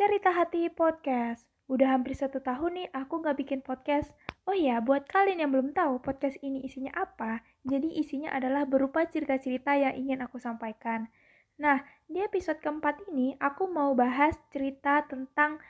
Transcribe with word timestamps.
Cerita 0.00 0.32
Hati 0.32 0.64
Podcast. 0.72 1.44
Udah 1.68 1.92
hampir 1.92 2.16
satu 2.16 2.40
tahun 2.40 2.72
nih 2.72 2.88
aku 2.88 3.20
nggak 3.20 3.36
bikin 3.36 3.60
podcast. 3.60 4.16
Oh 4.48 4.56
iya, 4.56 4.80
buat 4.80 5.04
kalian 5.04 5.44
yang 5.44 5.52
belum 5.52 5.76
tahu 5.76 6.00
podcast 6.00 6.40
ini 6.40 6.64
isinya 6.64 6.88
apa, 6.96 7.44
jadi 7.68 7.84
isinya 7.84 8.32
adalah 8.32 8.64
berupa 8.64 9.04
cerita-cerita 9.04 9.76
yang 9.76 9.92
ingin 9.92 10.24
aku 10.24 10.40
sampaikan. 10.40 11.12
Nah, 11.60 11.84
di 12.08 12.16
episode 12.24 12.64
keempat 12.64 13.12
ini 13.12 13.36
aku 13.44 13.68
mau 13.68 13.92
bahas 13.92 14.40
cerita 14.48 15.04
tentang 15.04 15.60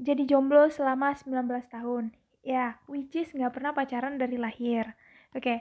jadi 0.00 0.24
jomblo 0.24 0.72
selama 0.72 1.12
19 1.12 1.44
tahun. 1.68 2.16
Ya, 2.40 2.80
which 2.88 3.12
is 3.20 3.28
nggak 3.36 3.52
pernah 3.52 3.76
pacaran 3.76 4.16
dari 4.16 4.40
lahir. 4.40 4.96
Oke, 5.36 5.60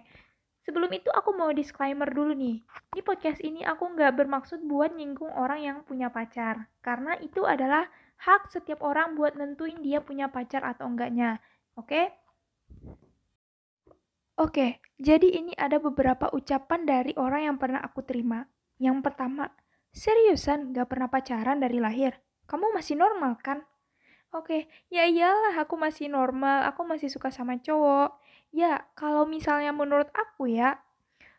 Sebelum 0.64 0.88
itu 0.96 1.12
aku 1.12 1.36
mau 1.36 1.52
disclaimer 1.52 2.08
dulu 2.08 2.32
nih. 2.32 2.64
Di 2.96 3.04
podcast 3.04 3.44
ini 3.44 3.68
aku 3.68 3.84
nggak 3.92 4.16
bermaksud 4.16 4.64
buat 4.64 4.96
nyinggung 4.96 5.32
orang 5.36 5.60
yang 5.60 5.78
punya 5.84 6.08
pacar. 6.08 6.72
Karena 6.80 7.20
itu 7.20 7.44
adalah 7.44 7.92
hak 8.24 8.48
setiap 8.48 8.80
orang 8.80 9.20
buat 9.20 9.36
nentuin 9.36 9.84
dia 9.84 10.00
punya 10.00 10.32
pacar 10.32 10.64
atau 10.64 10.88
enggaknya. 10.88 11.44
Oke? 11.76 12.16
Oke, 14.40 14.80
jadi 14.98 15.30
ini 15.30 15.54
ada 15.60 15.78
beberapa 15.84 16.32
ucapan 16.32 16.88
dari 16.88 17.12
orang 17.20 17.54
yang 17.54 17.58
pernah 17.60 17.84
aku 17.84 18.02
terima. 18.08 18.48
Yang 18.80 19.04
pertama, 19.04 19.52
seriusan 19.92 20.72
nggak 20.72 20.88
pernah 20.90 21.12
pacaran 21.12 21.60
dari 21.60 21.78
lahir? 21.78 22.18
Kamu 22.48 22.72
masih 22.72 22.96
normal 22.96 23.38
kan? 23.44 23.68
Oke, 24.34 24.66
ya 24.90 25.06
iyalah 25.06 25.54
aku 25.62 25.76
masih 25.78 26.10
normal, 26.10 26.66
aku 26.70 26.82
masih 26.90 27.06
suka 27.14 27.30
sama 27.30 27.62
cowok. 27.62 28.18
Ya, 28.50 28.82
kalau 28.98 29.30
misalnya 29.30 29.70
menurut 29.74 30.10
aku 30.14 30.50
ya, 30.50 30.82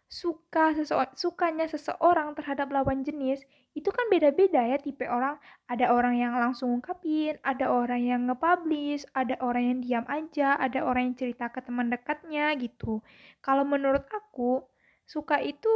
suka 0.08 0.74
sese- 0.78 1.14
sukanya 1.18 1.66
seseorang 1.70 2.34
terhadap 2.38 2.68
lawan 2.70 3.02
jenis 3.06 3.42
itu 3.78 3.90
kan 3.90 4.06
beda-beda 4.12 4.62
ya 4.66 4.78
tipe 4.78 5.06
orang. 5.10 5.36
Ada 5.72 5.90
orang 5.96 6.14
yang 6.22 6.34
langsung 6.38 6.70
ngungkapin, 6.78 7.38
ada 7.42 7.66
orang 7.72 8.00
yang 8.02 8.20
nge-publish, 8.30 9.04
ada 9.16 9.36
orang 9.42 9.64
yang 9.74 9.79
diam 9.84 10.06
aja, 10.08 10.54
ada 10.58 10.80
orang 10.86 11.12
yang 11.12 11.16
cerita 11.18 11.51
ke 11.54 11.60
teman 11.66 11.90
dekatnya 11.92 12.54
gitu. 12.60 13.02
Kalau 13.42 13.64
menurut 13.66 14.06
aku, 14.10 14.62
suka 15.06 15.42
itu 15.42 15.70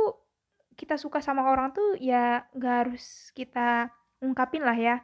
kita 0.78 0.94
suka 0.94 1.18
sama 1.18 1.50
orang 1.50 1.74
tuh 1.74 1.98
ya 1.98 2.46
nggak 2.54 2.74
harus 2.86 3.34
kita 3.34 3.90
ungkapin 4.22 4.62
lah 4.62 4.76
ya. 4.78 4.96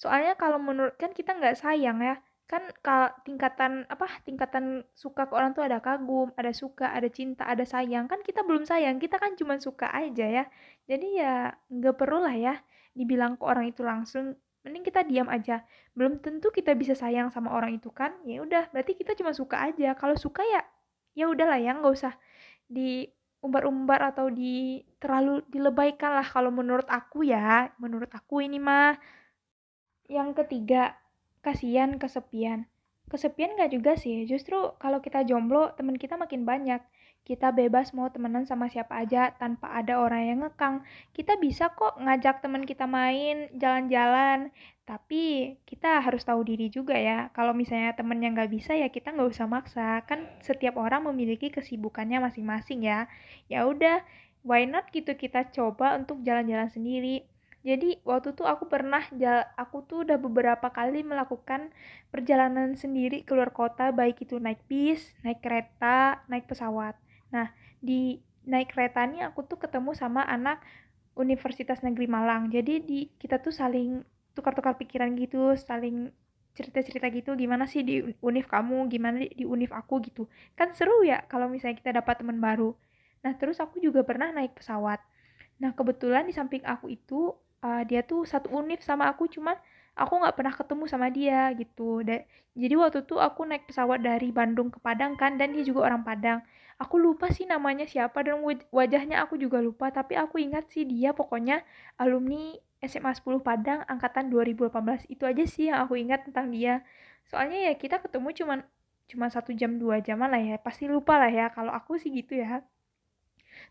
Soalnya 0.00 0.32
kalau 0.40 0.56
menurut 0.56 0.96
kan 0.96 1.12
kita 1.12 1.36
nggak 1.36 1.60
sayang 1.60 2.00
ya. 2.00 2.16
Kan 2.48 2.66
tingkatan 3.22 3.86
apa 3.86 4.10
tingkatan 4.26 4.82
suka 4.96 5.30
ke 5.30 5.32
orang 5.38 5.54
tuh 5.54 5.62
ada 5.62 5.78
kagum, 5.78 6.34
ada 6.34 6.50
suka, 6.50 6.90
ada 6.90 7.06
cinta, 7.12 7.44
ada 7.46 7.62
sayang. 7.62 8.08
Kan 8.08 8.24
kita 8.24 8.42
belum 8.42 8.64
sayang, 8.64 8.96
kita 8.98 9.20
kan 9.20 9.36
cuma 9.38 9.60
suka 9.60 9.92
aja 9.92 10.26
ya. 10.26 10.44
Jadi 10.88 11.20
ya 11.20 11.54
nggak 11.70 11.94
perlu 12.00 12.24
lah 12.26 12.34
ya 12.34 12.54
dibilang 12.96 13.36
ke 13.38 13.44
orang 13.44 13.70
itu 13.70 13.84
langsung. 13.84 14.34
Mending 14.64 14.84
kita 14.88 15.04
diam 15.06 15.28
aja. 15.30 15.64
Belum 15.96 16.20
tentu 16.20 16.48
kita 16.52 16.72
bisa 16.76 16.92
sayang 16.96 17.28
sama 17.32 17.52
orang 17.54 17.76
itu 17.78 17.88
kan. 17.92 18.12
Ya 18.28 18.42
udah, 18.44 18.68
berarti 18.74 18.92
kita 18.98 19.14
cuma 19.16 19.32
suka 19.36 19.56
aja. 19.70 19.94
Kalau 19.96 20.16
suka 20.18 20.42
ya 20.44 20.60
ya 21.14 21.26
udahlah 21.30 21.58
ya 21.58 21.74
nggak 21.74 21.92
usah 21.92 22.14
diumbar-umbar 22.70 24.14
atau 24.14 24.30
di 24.30 24.82
terlalu 25.02 25.42
dilebaikan 25.50 26.14
lah 26.14 26.26
kalau 26.26 26.54
menurut 26.54 26.86
aku 26.86 27.26
ya 27.26 27.70
menurut 27.82 28.10
aku 28.14 28.46
ini 28.46 28.62
mah 28.62 28.94
yang 30.10 30.34
ketiga, 30.34 30.98
kasihan 31.46 31.96
kesepian. 32.02 32.66
Kesepian 33.06 33.54
gak 33.58 33.70
juga 33.74 33.94
sih, 33.94 34.26
justru 34.26 34.58
kalau 34.82 34.98
kita 34.98 35.22
jomblo, 35.22 35.70
teman 35.78 35.94
kita 35.98 36.18
makin 36.18 36.42
banyak. 36.42 36.82
Kita 37.20 37.54
bebas 37.54 37.92
mau 37.94 38.08
temenan 38.10 38.48
sama 38.48 38.66
siapa 38.72 38.96
aja 38.96 39.30
tanpa 39.38 39.70
ada 39.70 40.02
orang 40.02 40.22
yang 40.26 40.38
ngekang. 40.42 40.82
Kita 41.14 41.38
bisa 41.38 41.70
kok 41.70 42.00
ngajak 42.00 42.42
teman 42.42 42.66
kita 42.66 42.90
main, 42.90 43.46
jalan-jalan. 43.54 44.50
Tapi 44.88 45.54
kita 45.62 46.02
harus 46.02 46.26
tahu 46.26 46.42
diri 46.42 46.72
juga 46.72 46.98
ya. 46.98 47.30
Kalau 47.36 47.54
misalnya 47.54 47.94
temen 47.94 48.18
yang 48.18 48.34
gak 48.34 48.50
bisa 48.50 48.74
ya 48.74 48.90
kita 48.90 49.14
nggak 49.14 49.30
usah 49.30 49.46
maksa. 49.46 50.02
Kan 50.08 50.26
setiap 50.42 50.74
orang 50.80 51.06
memiliki 51.06 51.52
kesibukannya 51.54 52.18
masing-masing 52.18 52.82
ya. 52.88 53.06
Ya 53.46 53.68
udah, 53.68 54.02
why 54.42 54.66
not 54.66 54.88
gitu 54.90 55.12
kita 55.14 55.52
coba 55.54 55.94
untuk 55.94 56.24
jalan-jalan 56.24 56.72
sendiri 56.72 57.29
jadi 57.60 58.00
waktu 58.08 58.32
tuh 58.32 58.48
aku 58.48 58.72
pernah 58.72 59.04
aku 59.52 59.84
tuh 59.84 60.08
udah 60.08 60.16
beberapa 60.16 60.72
kali 60.72 61.04
melakukan 61.04 61.68
perjalanan 62.08 62.72
sendiri 62.72 63.20
keluar 63.20 63.52
kota 63.52 63.92
baik 63.92 64.24
itu 64.24 64.40
naik 64.40 64.64
bis, 64.64 65.12
naik 65.20 65.44
kereta, 65.44 66.24
naik 66.32 66.48
pesawat. 66.48 66.96
Nah, 67.28 67.52
di 67.84 68.16
naik 68.48 68.72
kereta 68.72 69.04
ini 69.04 69.20
aku 69.20 69.44
tuh 69.44 69.60
ketemu 69.60 69.92
sama 69.92 70.24
anak 70.24 70.64
Universitas 71.20 71.84
Negeri 71.84 72.08
Malang. 72.08 72.48
Jadi 72.48 72.80
di 72.80 73.00
kita 73.20 73.44
tuh 73.44 73.52
saling 73.52 74.00
tukar-tukar 74.32 74.80
pikiran 74.80 75.12
gitu, 75.20 75.52
saling 75.60 76.08
cerita-cerita 76.56 77.12
gitu 77.12 77.36
gimana 77.36 77.68
sih 77.68 77.84
di 77.84 78.00
univ 78.24 78.48
kamu, 78.48 78.88
gimana 78.88 79.20
di, 79.20 79.28
di 79.36 79.44
univ 79.44 79.68
aku 79.76 80.00
gitu. 80.00 80.32
Kan 80.56 80.72
seru 80.72 81.04
ya 81.04 81.28
kalau 81.28 81.52
misalnya 81.52 81.76
kita 81.76 81.92
dapat 81.92 82.24
teman 82.24 82.40
baru. 82.40 82.72
Nah, 83.20 83.36
terus 83.36 83.60
aku 83.60 83.84
juga 83.84 84.00
pernah 84.00 84.32
naik 84.32 84.56
pesawat. 84.56 84.96
Nah, 85.60 85.76
kebetulan 85.76 86.24
di 86.24 86.32
samping 86.32 86.64
aku 86.64 86.88
itu 86.88 87.36
uh, 87.64 87.82
dia 87.88 88.00
tuh 88.04 88.24
satu 88.24 88.48
univ 88.52 88.80
sama 88.84 89.08
aku 89.12 89.28
cuman 89.28 89.56
aku 89.96 90.12
nggak 90.20 90.34
pernah 90.36 90.54
ketemu 90.54 90.84
sama 90.88 91.08
dia 91.12 91.52
gitu. 91.56 92.00
Da 92.04 92.24
jadi 92.56 92.74
waktu 92.80 93.04
tuh 93.06 93.20
aku 93.20 93.46
naik 93.46 93.68
pesawat 93.70 94.02
dari 94.02 94.32
Bandung 94.34 94.72
ke 94.72 94.78
Padang 94.82 95.14
kan 95.20 95.36
dan 95.36 95.52
dia 95.54 95.64
juga 95.64 95.86
orang 95.92 96.02
Padang. 96.02 96.40
Aku 96.80 96.96
lupa 96.96 97.28
sih 97.28 97.44
namanya 97.44 97.84
siapa 97.84 98.24
dan 98.24 98.40
wajahnya 98.72 99.20
aku 99.20 99.36
juga 99.36 99.60
lupa 99.60 99.92
tapi 99.92 100.16
aku 100.16 100.40
ingat 100.40 100.72
sih 100.72 100.88
dia 100.88 101.12
pokoknya 101.12 101.60
alumni 102.00 102.56
SMA 102.80 103.12
10 103.12 103.44
Padang 103.44 103.84
angkatan 103.84 104.32
2018 104.32 105.12
itu 105.12 105.28
aja 105.28 105.44
sih 105.44 105.68
yang 105.68 105.84
aku 105.84 106.00
ingat 106.00 106.24
tentang 106.24 106.48
dia. 106.48 106.80
Soalnya 107.28 107.70
ya 107.70 107.74
kita 107.76 108.00
ketemu 108.00 108.32
cuman 108.32 108.58
cuma 109.10 109.26
satu 109.28 109.52
jam 109.52 109.76
dua 109.76 110.00
jam 110.00 110.16
lah 110.24 110.40
ya. 110.40 110.56
Pasti 110.56 110.88
lupa 110.88 111.20
lah 111.20 111.28
ya 111.28 111.52
kalau 111.52 111.70
aku 111.76 112.00
sih 112.00 112.08
gitu 112.08 112.40
ya. 112.40 112.64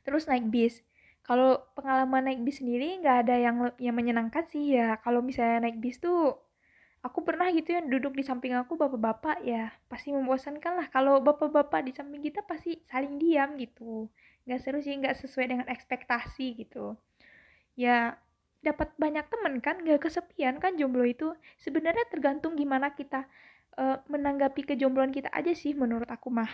Terus 0.05 0.29
naik 0.29 0.45
bis 0.53 0.85
kalau 1.29 1.61
pengalaman 1.77 2.25
naik 2.25 2.41
bis 2.41 2.57
sendiri 2.57 2.97
nggak 3.05 3.29
ada 3.29 3.35
yang 3.37 3.69
yang 3.77 3.93
menyenangkan 3.93 4.49
sih 4.49 4.73
ya. 4.73 4.97
Kalau 5.05 5.21
misalnya 5.21 5.69
naik 5.69 5.77
bis 5.77 6.01
tuh 6.01 6.33
aku 7.05 7.21
pernah 7.21 7.45
gitu 7.53 7.69
yang 7.77 7.85
duduk 7.85 8.17
di 8.17 8.25
samping 8.25 8.57
aku 8.57 8.73
bapak-bapak 8.73 9.45
ya 9.45 9.69
pasti 9.87 10.09
membosankan 10.09 10.73
lah 10.73 10.87
kalau 10.89 11.21
bapak-bapak 11.21 11.85
di 11.85 11.93
samping 11.93 12.25
kita 12.25 12.41
pasti 12.49 12.81
saling 12.89 13.21
diam 13.21 13.61
gitu. 13.61 14.09
Nggak 14.49 14.59
seru 14.65 14.81
sih 14.81 14.97
nggak 14.97 15.21
sesuai 15.21 15.45
dengan 15.53 15.67
ekspektasi 15.69 16.65
gitu. 16.65 16.97
Ya 17.77 18.17
dapat 18.65 18.97
banyak 18.97 19.29
temen 19.29 19.61
kan 19.61 19.85
nggak 19.85 20.09
kesepian 20.09 20.57
kan 20.57 20.81
jomblo 20.81 21.05
itu. 21.05 21.37
Sebenarnya 21.61 22.09
tergantung 22.09 22.57
gimana 22.57 22.97
kita 22.97 23.29
uh, 23.77 24.01
menanggapi 24.09 24.65
kejombloan 24.65 25.13
kita 25.13 25.29
aja 25.29 25.53
sih 25.53 25.77
menurut 25.77 26.09
aku 26.09 26.33
mah. 26.33 26.49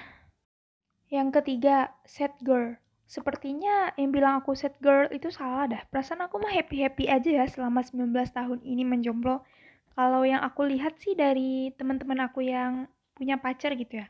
Yang 1.08 1.40
ketiga 1.40 1.96
set 2.04 2.36
girl 2.44 2.76
Sepertinya 3.06 3.94
yang 4.02 4.10
bilang 4.10 4.42
aku 4.42 4.58
set 4.58 4.82
girl 4.82 5.06
itu 5.14 5.30
salah 5.30 5.70
dah. 5.70 5.82
Perasaan 5.94 6.26
aku 6.26 6.42
mah 6.42 6.50
happy-happy 6.50 7.06
aja 7.06 7.30
ya 7.30 7.46
selama 7.46 7.86
19 7.86 8.10
tahun 8.34 8.60
ini 8.66 8.82
menjomblo. 8.82 9.46
Kalau 9.94 10.26
yang 10.26 10.42
aku 10.42 10.66
lihat 10.66 10.98
sih 11.00 11.14
dari 11.14 11.70
teman-teman 11.78 12.26
aku 12.26 12.44
yang 12.44 12.90
punya 13.16 13.38
pacar 13.40 13.78
gitu 13.78 14.04
ya. 14.04 14.10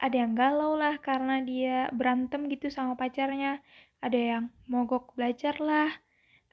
Ada 0.00 0.24
yang 0.24 0.32
galau 0.32 0.80
lah 0.80 0.96
karena 0.96 1.44
dia 1.44 1.92
berantem 1.92 2.48
gitu 2.48 2.72
sama 2.72 2.96
pacarnya. 2.96 3.60
Ada 4.00 4.16
yang 4.16 4.42
mogok 4.64 5.12
belajar 5.12 5.60
lah. 5.60 5.92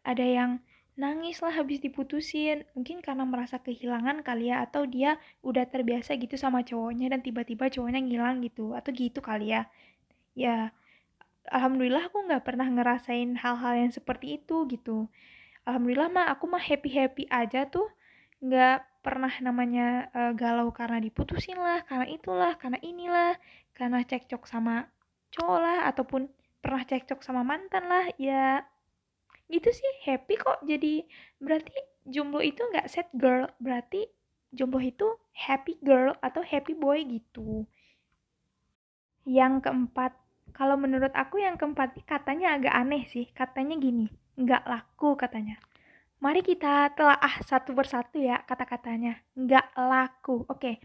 Ada 0.03 0.25
yang 0.25 0.51
nangis 0.99 1.39
lah 1.39 1.55
habis 1.55 1.79
diputusin. 1.79 2.67
Mungkin 2.75 2.99
karena 2.99 3.23
merasa 3.23 3.61
kehilangan 3.63 4.25
kali 4.25 4.51
ya. 4.51 4.65
Atau 4.67 4.83
dia 4.83 5.15
udah 5.45 5.63
terbiasa 5.63 6.19
gitu 6.19 6.35
sama 6.35 6.65
cowoknya 6.67 7.13
dan 7.15 7.23
tiba-tiba 7.23 7.71
cowoknya 7.71 8.03
ngilang 8.03 8.43
gitu. 8.43 8.75
Atau 8.75 8.91
gitu 8.91 9.23
kali 9.23 9.55
ya. 9.55 9.71
Ya, 10.35 10.75
alhamdulillah 11.51 12.11
aku 12.11 12.27
nggak 12.27 12.43
pernah 12.43 12.67
ngerasain 12.67 13.39
hal-hal 13.39 13.73
yang 13.77 13.91
seperti 13.93 14.41
itu 14.41 14.67
gitu. 14.69 15.07
Alhamdulillah 15.67 16.09
mah 16.11 16.27
aku 16.31 16.45
mah 16.47 16.61
happy 16.61 16.89
happy 16.91 17.23
aja 17.31 17.67
tuh. 17.67 17.87
Nggak 18.43 18.85
pernah 19.03 19.31
namanya 19.39 20.11
uh, 20.11 20.31
galau 20.35 20.69
karena 20.75 20.99
diputusin 20.99 21.55
lah 21.55 21.83
karena 21.87 22.07
itulah 22.11 22.53
karena 22.59 22.79
inilah 22.83 23.33
karena 23.71 24.03
cekcok 24.03 24.43
sama 24.43 24.91
cowok 25.31 25.59
lah 25.63 25.79
ataupun 25.91 26.27
pernah 26.59 26.83
cekcok 26.83 27.23
sama 27.23 27.41
mantan 27.47 27.87
lah. 27.87 28.05
Ya 28.19 28.67
gitu 29.47 29.71
sih 29.71 29.91
happy 30.07 30.35
kok. 30.37 30.59
Jadi 30.67 31.07
berarti 31.39 31.75
jomblo 32.07 32.43
itu 32.43 32.59
nggak 32.59 32.87
set 32.91 33.07
girl 33.15 33.47
berarti 33.59 34.07
jomblo 34.55 34.79
itu 34.79 35.07
happy 35.35 35.79
girl 35.83 36.15
atau 36.19 36.43
happy 36.43 36.75
boy 36.75 37.03
gitu. 37.07 37.63
Yang 39.27 39.67
keempat 39.67 40.15
kalau 40.53 40.79
menurut 40.79 41.11
aku 41.11 41.41
yang 41.41 41.55
keempat 41.59 41.97
katanya 42.05 42.55
agak 42.55 42.73
aneh 42.73 43.03
sih. 43.09 43.27
Katanya 43.31 43.75
gini, 43.79 44.07
nggak 44.37 44.63
laku 44.67 45.17
katanya. 45.17 45.57
Mari 46.17 46.41
kita 46.41 46.97
telah 46.97 47.17
ah 47.21 47.37
satu 47.45 47.77
persatu 47.77 48.17
ya 48.17 48.41
kata-katanya. 48.41 49.21
Nggak 49.37 49.77
laku. 49.77 50.45
Oke. 50.49 50.81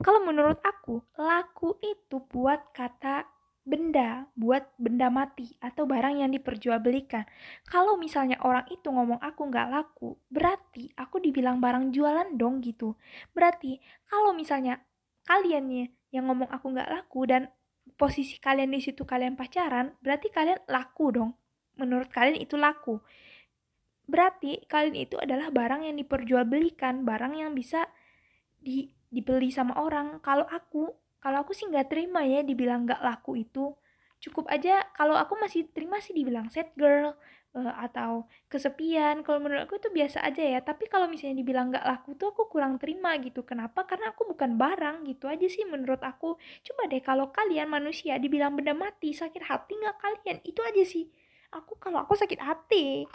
Kalau 0.00 0.24
menurut 0.24 0.56
aku, 0.64 1.04
laku 1.20 1.76
itu 1.84 2.24
buat 2.32 2.72
kata 2.72 3.28
benda 3.60 4.24
buat 4.34 4.72
benda 4.80 5.12
mati 5.12 5.52
atau 5.60 5.84
barang 5.84 6.24
yang 6.24 6.32
diperjualbelikan. 6.32 7.28
Kalau 7.68 8.00
misalnya 8.00 8.40
orang 8.40 8.64
itu 8.72 8.88
ngomong 8.88 9.20
aku 9.20 9.46
nggak 9.46 9.68
laku, 9.70 10.16
berarti 10.32 10.90
aku 10.96 11.20
dibilang 11.20 11.60
barang 11.60 11.92
jualan 11.92 12.34
dong 12.34 12.64
gitu. 12.64 12.96
Berarti 13.36 13.78
kalau 14.08 14.32
misalnya 14.32 14.80
kalian 15.28 15.68
nih 15.68 15.86
yang 16.10 16.26
ngomong 16.26 16.50
aku 16.50 16.72
nggak 16.72 16.90
laku 16.90 17.28
dan 17.28 17.46
posisi 17.94 18.38
kalian 18.38 18.74
di 18.74 18.80
situ 18.82 19.06
kalian 19.06 19.34
pacaran, 19.38 19.94
berarti 20.02 20.30
kalian 20.30 20.60
laku 20.66 21.06
dong. 21.14 21.30
Menurut 21.78 22.10
kalian 22.10 22.38
itu 22.40 22.58
laku. 22.58 23.00
Berarti 24.10 24.66
kalian 24.66 24.96
itu 24.98 25.16
adalah 25.16 25.54
barang 25.54 25.86
yang 25.86 25.96
diperjualbelikan, 25.98 27.06
barang 27.06 27.38
yang 27.38 27.54
bisa 27.54 27.86
di, 28.58 28.90
dibeli 29.08 29.54
sama 29.54 29.78
orang. 29.78 30.18
Kalau 30.18 30.44
aku 30.50 30.90
kalau 31.20 31.44
aku 31.44 31.52
sih 31.52 31.68
nggak 31.68 31.92
terima 31.92 32.24
ya 32.24 32.40
dibilang 32.40 32.88
nggak 32.88 33.04
laku 33.04 33.44
itu 33.44 33.76
cukup 34.20 34.48
aja 34.52 34.84
kalau 34.96 35.16
aku 35.16 35.36
masih 35.36 35.68
terima 35.72 36.00
sih 36.00 36.12
dibilang 36.12 36.52
sad 36.52 36.72
girl 36.76 37.16
uh, 37.56 37.74
atau 37.86 38.26
kesepian. 38.50 39.22
Kalau 39.26 39.38
menurut 39.42 39.66
aku 39.66 39.78
itu 39.80 39.90
biasa 39.90 40.22
aja 40.22 40.42
ya. 40.42 40.60
Tapi 40.62 40.86
kalau 40.86 41.06
misalnya 41.10 41.40
dibilang 41.42 41.70
nggak 41.74 41.86
laku 41.86 42.14
tuh 42.14 42.34
aku 42.34 42.50
kurang 42.50 42.78
terima 42.78 43.16
gitu. 43.18 43.42
Kenapa? 43.46 43.86
Karena 43.86 44.12
aku 44.14 44.28
bukan 44.30 44.58
barang 44.58 45.06
gitu 45.08 45.26
aja 45.26 45.46
sih 45.46 45.66
menurut 45.66 46.02
aku. 46.02 46.38
Coba 46.66 46.82
deh 46.90 47.02
kalau 47.02 47.30
kalian 47.34 47.70
manusia 47.70 48.18
dibilang 48.18 48.54
benda 48.58 48.74
mati 48.76 49.14
sakit 49.14 49.42
hati 49.46 49.72
nggak 49.78 49.96
kalian? 49.98 50.36
Itu 50.46 50.60
aja 50.62 50.82
sih. 50.86 51.10
Aku 51.50 51.74
kalau 51.82 51.98
aku 52.06 52.14
sakit 52.14 52.38
hati 52.38 53.10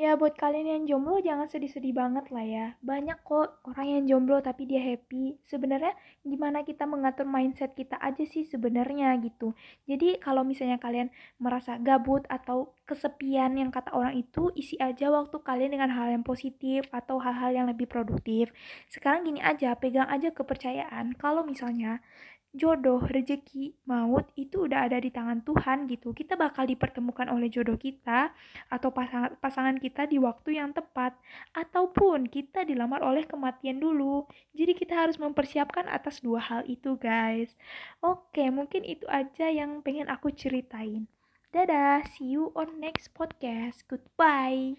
Ya 0.00 0.16
buat 0.16 0.32
kalian 0.32 0.64
yang 0.64 0.82
jomblo 0.88 1.20
jangan 1.20 1.44
sedih-sedih 1.52 1.92
banget 1.92 2.32
lah 2.32 2.40
ya. 2.40 2.66
Banyak 2.80 3.20
kok 3.20 3.60
orang 3.68 4.00
yang 4.00 4.02
jomblo 4.08 4.40
tapi 4.40 4.64
dia 4.64 4.80
happy. 4.80 5.36
Sebenarnya 5.44 5.92
gimana 6.24 6.64
kita 6.64 6.88
mengatur 6.88 7.28
mindset 7.28 7.76
kita 7.76 8.00
aja 8.00 8.24
sih 8.24 8.48
sebenarnya 8.48 9.12
gitu. 9.20 9.52
Jadi 9.84 10.16
kalau 10.16 10.40
misalnya 10.40 10.80
kalian 10.80 11.12
merasa 11.36 11.76
gabut 11.76 12.24
atau 12.32 12.72
kesepian 12.90 13.54
yang 13.54 13.70
kata 13.70 13.94
orang 13.94 14.18
itu, 14.18 14.50
isi 14.58 14.74
aja 14.82 15.06
waktu 15.14 15.38
kalian 15.38 15.78
dengan 15.78 15.94
hal 15.94 16.10
yang 16.10 16.26
positif 16.26 16.90
atau 16.90 17.22
hal-hal 17.22 17.54
yang 17.54 17.66
lebih 17.70 17.86
produktif. 17.86 18.50
Sekarang 18.90 19.22
gini 19.22 19.38
aja, 19.38 19.78
pegang 19.78 20.10
aja 20.10 20.34
kepercayaan. 20.34 21.14
Kalau 21.14 21.46
misalnya 21.46 22.02
jodoh, 22.50 22.98
rezeki, 23.06 23.78
maut 23.86 24.26
itu 24.34 24.66
udah 24.66 24.90
ada 24.90 24.98
di 24.98 25.14
tangan 25.14 25.46
Tuhan 25.46 25.86
gitu. 25.86 26.10
Kita 26.10 26.34
bakal 26.34 26.66
dipertemukan 26.66 27.30
oleh 27.30 27.46
jodoh 27.46 27.78
kita 27.78 28.34
atau 28.66 28.90
pasangan 28.90 29.38
pasangan 29.38 29.76
kita 29.78 30.10
di 30.10 30.18
waktu 30.18 30.58
yang 30.58 30.74
tepat 30.74 31.14
ataupun 31.54 32.26
kita 32.26 32.66
dilamar 32.66 33.06
oleh 33.06 33.22
kematian 33.22 33.78
dulu. 33.78 34.26
Jadi 34.50 34.72
kita 34.74 34.98
harus 34.98 35.16
mempersiapkan 35.22 35.86
atas 35.86 36.18
dua 36.18 36.42
hal 36.42 36.62
itu, 36.66 36.98
guys. 36.98 37.54
Oke, 38.02 38.50
mungkin 38.50 38.82
itu 38.82 39.06
aja 39.06 39.46
yang 39.46 39.78
pengen 39.86 40.10
aku 40.10 40.34
ceritain. 40.34 41.06
Dadah, 41.50 42.06
see 42.06 42.30
you 42.38 42.52
on 42.54 42.78
next 42.78 43.10
podcast. 43.14 43.82
Goodbye. 43.90 44.78